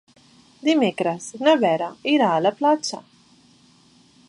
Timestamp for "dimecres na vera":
0.67-1.91